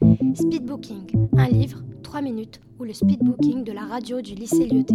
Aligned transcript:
Speedbooking, 0.00 1.28
un 1.36 1.48
livre, 1.48 1.82
3 2.02 2.22
minutes, 2.22 2.58
ou 2.78 2.84
le 2.84 2.94
speedbooking 2.94 3.64
de 3.64 3.72
la 3.72 3.82
radio 3.82 4.22
du 4.22 4.34
lycée 4.34 4.66
Lyoté. 4.66 4.94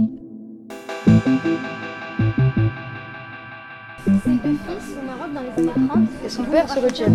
Et 6.26 6.29
son 6.29 6.44
père 6.46 6.68
se 6.68 6.79
retient. 6.79 7.07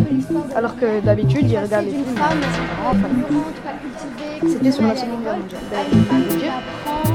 Alors 0.55 0.77
que 0.77 1.01
d'habitude, 1.01 1.51
il 1.51 1.59
regarde 1.59 1.87
les 1.87 1.91
films. 1.91 2.05
C'était 4.47 4.71
sur 4.71 4.83
la 4.85 4.97
Seconde 4.97 5.23
Guerre 5.23 5.39
mondiale. 5.39 5.61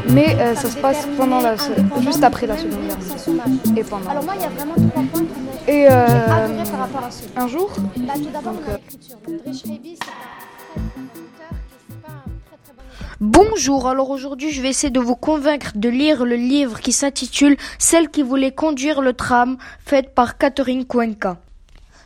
Mais 0.09 0.35
euh, 0.39 0.55
ça 0.55 0.69
se 0.69 0.77
passe 0.77 1.07
pendant 1.17 1.39
la, 1.39 1.55
juste 2.01 2.23
après 2.23 2.47
la 2.47 2.57
Seconde 2.57 2.81
Guerre 2.85 2.97
mondiale. 2.97 3.77
Et 3.77 3.83
pendant. 3.83 4.09
Alors 4.09 4.23
moi, 4.25 4.33
il 4.35 4.41
y 4.41 4.45
a 4.45 4.49
vraiment 4.49 4.75
trois 4.75 5.03
points 5.03 5.21
qui 5.21 5.39
m'ont 5.39 5.51
Et 5.67 5.87
euh, 5.89 6.05
adoré 6.05 6.69
par 6.69 6.79
rapport 6.79 7.03
à 7.05 7.11
ce 7.11 7.23
un 7.35 7.47
jour, 7.47 7.71
Bah, 7.97 8.13
tout 8.15 8.29
d'abord, 8.31 8.53
Donc, 8.53 8.65
dans 8.65 8.71
euh, 8.71 8.77
l'écriture. 8.77 9.17
Donc, 9.25 9.43
Drish 9.43 9.63
Raby, 9.63 9.95
c'est 9.95 10.09
un 10.09 10.44
Bonjour, 13.21 13.87
alors 13.87 14.09
aujourd'hui 14.09 14.51
je 14.51 14.61
vais 14.61 14.69
essayer 14.69 14.91
de 14.91 14.99
vous 14.99 15.15
convaincre 15.15 15.71
de 15.75 15.87
lire 15.87 16.25
le 16.25 16.35
livre 16.35 16.79
qui 16.81 16.91
s'intitule 16.91 17.55
Celle 17.79 18.09
qui 18.09 18.21
voulait 18.21 18.51
conduire 18.51 19.01
le 19.01 19.13
tram, 19.13 19.57
fait 19.85 20.13
par 20.13 20.37
Catherine 20.37 20.85
Cuenca. 20.85 21.37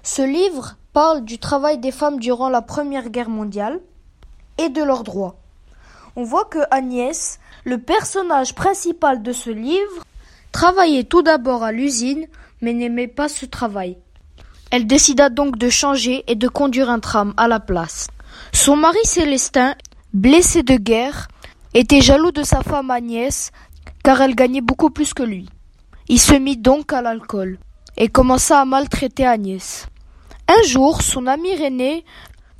Ce 0.03 0.21
livre 0.21 0.77
parle 0.93 1.25
du 1.25 1.39
travail 1.39 1.79
des 1.79 1.91
femmes 1.91 2.19
durant 2.19 2.49
la 2.49 2.61
Première 2.61 3.09
Guerre 3.09 3.29
mondiale 3.29 3.79
et 4.57 4.69
de 4.69 4.83
leurs 4.83 5.03
droits. 5.03 5.37
On 6.15 6.23
voit 6.23 6.45
que 6.45 6.59
Agnès, 6.69 7.39
le 7.63 7.79
personnage 7.79 8.53
principal 8.53 9.23
de 9.23 9.33
ce 9.33 9.49
livre, 9.49 10.03
travaillait 10.51 11.03
tout 11.03 11.21
d'abord 11.21 11.63
à 11.63 11.71
l'usine 11.71 12.27
mais 12.61 12.73
n'aimait 12.73 13.07
pas 13.07 13.29
ce 13.29 13.45
travail. 13.45 13.97
Elle 14.71 14.85
décida 14.85 15.29
donc 15.29 15.57
de 15.57 15.69
changer 15.69 16.23
et 16.27 16.35
de 16.35 16.47
conduire 16.47 16.89
un 16.89 16.99
tram 16.99 17.33
à 17.37 17.47
la 17.47 17.59
place. 17.59 18.07
Son 18.51 18.75
mari 18.75 18.99
Célestin 19.03 19.75
blessé 20.13 20.63
de 20.63 20.75
guerre, 20.75 21.27
était 21.73 22.01
jaloux 22.01 22.31
de 22.31 22.43
sa 22.43 22.61
femme 22.61 22.91
Agnès, 22.91 23.51
car 24.03 24.21
elle 24.21 24.35
gagnait 24.35 24.61
beaucoup 24.61 24.89
plus 24.89 25.13
que 25.13 25.23
lui. 25.23 25.47
Il 26.07 26.19
se 26.19 26.33
mit 26.33 26.57
donc 26.57 26.93
à 26.93 27.01
l'alcool, 27.01 27.59
et 27.97 28.07
commença 28.07 28.59
à 28.59 28.65
maltraiter 28.65 29.25
Agnès. 29.25 29.87
Un 30.47 30.63
jour, 30.63 31.01
son 31.01 31.27
ami 31.27 31.55
René 31.55 32.03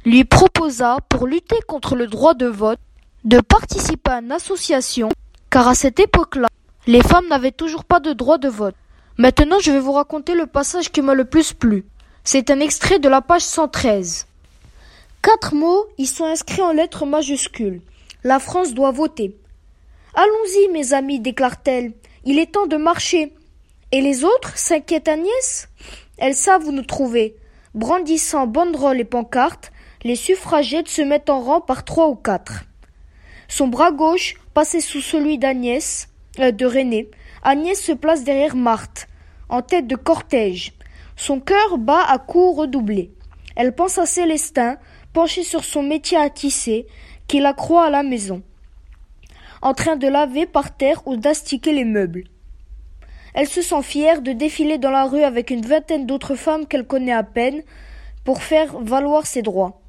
lui 0.05 0.25
proposa, 0.25 0.97
pour 1.09 1.27
lutter 1.27 1.59
contre 1.67 1.95
le 1.95 2.07
droit 2.07 2.35
de 2.35 2.45
vote, 2.45 2.79
de 3.23 3.39
participer 3.41 4.11
à 4.11 4.19
une 4.19 4.31
association, 4.31 5.09
car 5.49 5.67
à 5.67 5.75
cette 5.75 5.99
époque-là, 5.99 6.47
les 6.87 7.01
femmes 7.01 7.27
n'avaient 7.29 7.51
toujours 7.51 7.83
pas 7.83 7.99
de 7.99 8.13
droit 8.13 8.37
de 8.37 8.47
vote. 8.47 8.75
Maintenant, 9.17 9.59
je 9.59 9.71
vais 9.71 9.79
vous 9.79 9.91
raconter 9.91 10.35
le 10.35 10.45
passage 10.45 10.91
qui 10.91 11.01
m'a 11.01 11.13
le 11.13 11.25
plus 11.25 11.53
plu. 11.53 11.85
C'est 12.23 12.51
un 12.51 12.59
extrait 12.59 12.99
de 12.99 13.09
la 13.09 13.21
page 13.21 13.41
113. 13.41 14.28
Quatre 15.21 15.53
mots 15.53 15.85
y 15.97 16.05
sont 16.05 16.23
inscrits 16.23 16.61
en 16.61 16.71
lettres 16.71 17.05
majuscules. 17.05 17.81
La 18.23 18.39
France 18.39 18.73
doit 18.73 18.91
voter. 18.91 19.35
Allons-y, 20.13 20.71
mes 20.71 20.93
amis, 20.93 21.19
déclare-t-elle. 21.19 21.91
Il 22.23 22.39
est 22.39 22.53
temps 22.53 22.67
de 22.67 22.77
marcher. 22.77 23.33
Et 23.91 23.99
les 23.99 24.23
autres 24.23 24.57
s'inquiète 24.57 25.09
Agnès. 25.09 25.67
Elles 26.17 26.35
savent 26.35 26.67
où 26.67 26.71
nous 26.71 26.83
trouver. 26.83 27.35
Brandissant 27.75 28.47
banderoles 28.47 29.01
et 29.01 29.05
pancartes, 29.05 29.73
les 30.03 30.15
suffragettes 30.15 30.87
se 30.87 31.01
mettent 31.01 31.29
en 31.29 31.41
rang 31.41 31.59
par 31.59 31.83
trois 31.83 32.07
ou 32.07 32.15
quatre. 32.15 32.63
Son 33.49 33.67
bras 33.67 33.91
gauche 33.91 34.35
passait 34.53 34.79
sous 34.79 35.01
celui 35.01 35.37
d'Agnès, 35.37 36.07
euh, 36.39 36.51
de 36.51 36.65
René. 36.65 37.11
Agnès 37.43 37.79
se 37.79 37.91
place 37.91 38.23
derrière 38.23 38.55
Marthe, 38.55 39.07
en 39.49 39.61
tête 39.61 39.87
de 39.87 39.97
cortège. 39.97 40.73
Son 41.17 41.41
cœur 41.41 41.77
bat 41.77 42.05
à 42.07 42.19
coups 42.19 42.59
redoublés. 42.59 43.11
Elle 43.55 43.75
pense 43.75 43.97
à 43.97 44.05
Célestin, 44.05 44.77
sur 45.27 45.63
son 45.63 45.83
métier 45.83 46.17
à 46.17 46.29
tisser, 46.29 46.87
qui 47.27 47.39
la 47.39 47.53
croit 47.53 47.85
à 47.85 47.89
la 47.89 48.03
maison, 48.03 48.41
en 49.61 49.73
train 49.73 49.95
de 49.95 50.07
laver 50.07 50.45
par 50.45 50.75
terre 50.75 51.01
ou 51.05 51.17
d'astiquer 51.17 51.73
les 51.73 51.85
meubles. 51.85 52.23
Elle 53.33 53.47
se 53.47 53.61
sent 53.61 53.83
fière 53.83 54.21
de 54.21 54.31
défiler 54.31 54.77
dans 54.77 54.91
la 54.91 55.05
rue 55.05 55.23
avec 55.23 55.51
une 55.51 55.65
vingtaine 55.65 56.05
d'autres 56.05 56.35
femmes 56.35 56.65
qu'elle 56.65 56.87
connaît 56.87 57.13
à 57.13 57.23
peine 57.23 57.61
pour 58.23 58.41
faire 58.41 58.79
valoir 58.79 59.25
ses 59.25 59.41
droits. 59.41 59.81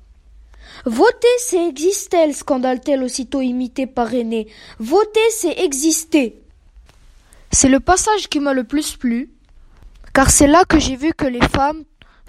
Voter, 0.85 1.29
c'est 1.39 1.67
exister, 1.67 2.33
scandale-t-elle 2.33 3.03
aussitôt 3.03 3.41
imitée 3.41 3.87
par 3.87 4.11
René. 4.11 4.47
Voter, 4.79 5.31
c'est 5.31 5.59
exister. 5.61 6.43
C'est 7.51 7.69
le 7.69 7.81
passage 7.81 8.29
qui 8.29 8.39
m'a 8.39 8.53
le 8.53 8.65
plus 8.65 8.97
plu, 8.97 9.31
car 10.13 10.31
c'est 10.31 10.47
là 10.47 10.65
que 10.65 10.79
j'ai 10.79 10.97
vu 10.97 11.13
que 11.13 11.27
les 11.27 11.47
femmes 11.49 11.85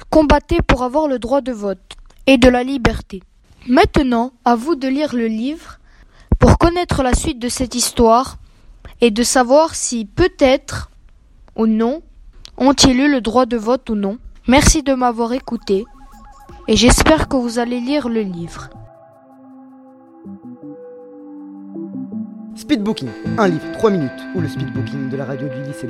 combattaient 0.10 0.62
pour 0.66 0.84
avoir 0.84 1.08
le 1.08 1.20
droit 1.20 1.42
de 1.42 1.52
vote 1.52 1.96
et 2.28 2.38
de 2.38 2.50
la 2.50 2.64
liberté. 2.64 3.22
Maintenant, 3.68 4.34
à 4.46 4.56
vous 4.56 4.76
de 4.76 4.88
lire 4.88 5.16
le 5.16 5.28
livre 5.28 5.80
pour 6.40 6.58
connaître 6.58 7.04
la 7.04 7.14
suite 7.14 7.40
de 7.40 7.50
cette 7.50 7.76
histoire 7.76 8.38
et 9.02 9.12
de 9.12 9.24
savoir 9.24 9.76
si 9.76 10.06
peut-être 10.06 10.90
ou 11.56 11.68
non 11.68 12.02
ont-ils 12.58 13.00
eu 13.00 13.12
le 13.12 13.22
droit 13.22 13.46
de 13.46 13.58
vote 13.58 13.90
ou 13.90 13.96
non. 13.96 14.18
Merci 14.48 14.84
de 14.84 14.94
m'avoir 14.94 15.34
écouté 15.34 15.86
et 16.68 16.76
j'espère 16.76 17.28
que 17.28 17.36
vous 17.36 17.60
allez 17.60 17.80
lire 17.80 18.10
le 18.10 18.22
livre. 18.22 18.70
Speedbooking, 22.56 23.10
un 23.38 23.48
livre, 23.48 23.72
3 23.74 23.90
minutes, 23.90 24.12
ou 24.36 24.42
le 24.42 24.48
speedbooking 24.48 25.10
de 25.10 25.18
la 25.18 25.26
radio 25.26 25.48
du 25.48 25.64
lycée. 25.64 25.88